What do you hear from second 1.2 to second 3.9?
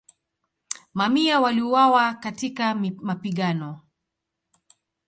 waliuawa katika mapigano.